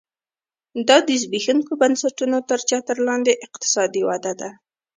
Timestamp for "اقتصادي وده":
3.45-4.33